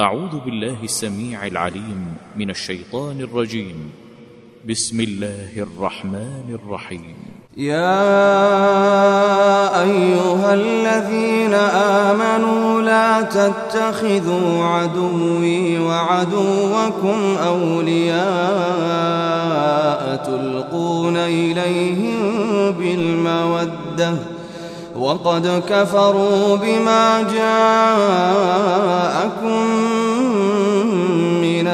[0.00, 3.90] أعوذ بالله السميع العليم من الشيطان الرجيم.
[4.68, 7.16] بسم الله الرحمن الرحيم.
[7.56, 8.00] يا
[9.82, 11.54] أيها الذين
[12.08, 18.20] آمنوا لا تتخذوا عدوي وعدوكم أولياء
[20.26, 22.16] تلقون إليهم
[22.72, 24.14] بالمودة
[24.96, 28.70] وقد كفروا بما جاءكم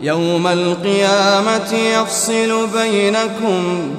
[0.00, 3.90] يوم القيامة يفصل بينكم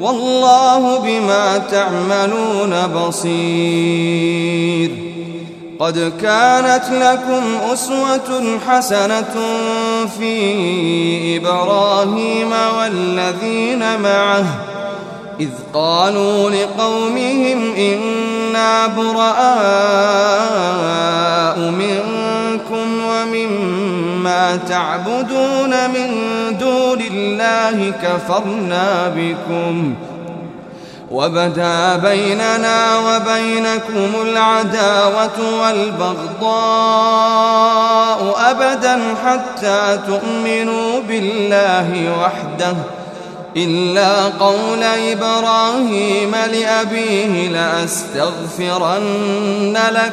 [0.00, 4.90] والله بما تعملون بصير.
[5.78, 9.34] قد كانت لكم أسوة حسنة
[10.18, 14.44] في إبراهيم والذين معه
[15.40, 19.44] إذ قالوا لقومهم إنا براء
[21.58, 22.03] منكم
[24.68, 26.08] تعبدون من
[26.58, 29.94] دون الله كفرنا بكم
[31.10, 37.14] وبدا بيننا وبينكم العداوة والبغضاء
[38.50, 42.76] أبدا حتى تؤمنوا بالله وحده
[43.56, 48.98] إلا قول إبراهيم لأبيه لأستغفرن
[49.90, 50.12] لك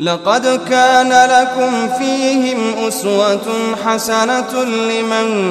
[0.00, 3.46] لقد كان لكم فيهم أسوة
[3.86, 5.44] حسنة لمن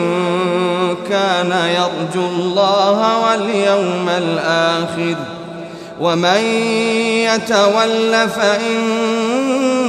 [1.10, 5.16] كان يرجو الله واليوم الآخر.
[6.02, 6.44] ومن
[7.26, 8.80] يتول فإن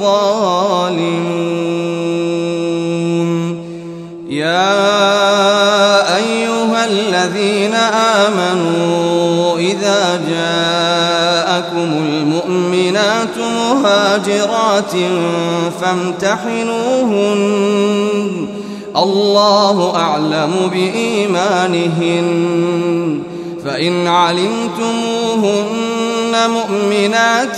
[0.00, 1.60] الظالمون.
[4.28, 4.96] يا
[6.16, 7.74] أيها الذين
[8.24, 14.92] آمنوا إذا جاءكم المؤمنات مهاجرات
[15.80, 17.40] فامتحنوهن.
[18.96, 22.28] الله أعلم بإيمانهن.
[23.64, 25.99] فإن علمتموهن
[26.48, 27.56] مؤمنات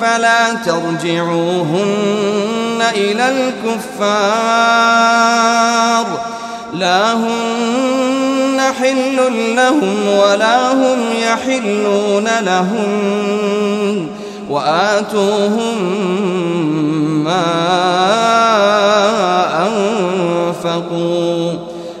[0.00, 1.88] فلا ترجعوهن
[2.94, 3.98] إلى الكفار.
[6.74, 9.16] لا هن حل
[9.56, 14.08] لهم ولا هم يحلون لهم
[14.50, 15.78] وآتوهم
[17.24, 17.44] ما
[19.66, 21.67] أنفقوا.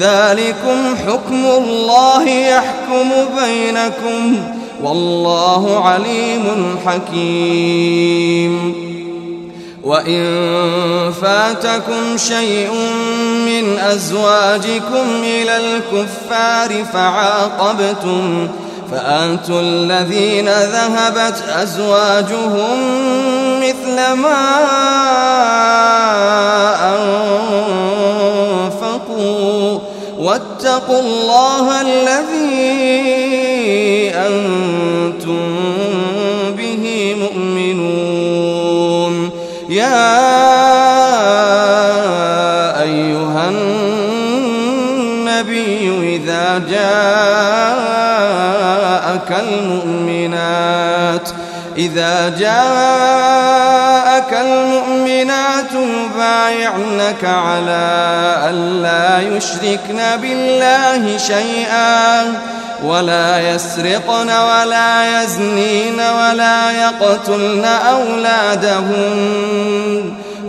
[0.00, 3.10] ذلكم حكم الله يحكم
[3.42, 4.36] بينكم
[4.82, 8.74] والله عليم حكيم.
[9.84, 10.22] وإن
[11.22, 12.70] فاتكم شيء
[13.46, 18.48] من أزواجكم إلى الكفار فعاقبتم
[18.92, 22.78] فآتوا الذين ذهبت أزواجهم
[23.60, 25.09] مثل ما
[30.90, 32.50] واتقوا الله الذي
[34.14, 35.40] أنتم
[36.58, 39.14] به مؤمنون.
[39.68, 40.10] يا
[42.82, 44.96] أيها النبي
[46.16, 46.90] إذا جاءك
[49.48, 50.89] المؤمنات
[51.80, 62.34] إذا جاءك المؤمنات يبايعنك على ألا يشركن بالله شيئا
[62.84, 69.40] ولا يسرقن ولا يزنين ولا يقتلن أولادهن.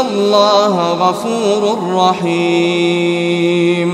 [0.00, 3.90] الله غفور رحيم.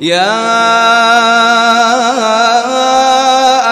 [0.00, 0.40] يا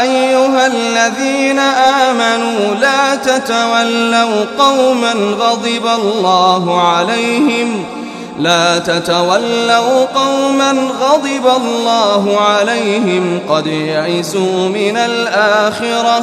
[0.00, 7.84] أيها الذين آمنوا لا تتولوا قوما غضب الله عليهم.
[8.38, 16.22] لا تتولوا قوما غضب الله عليهم قد يئسوا من الآخرة.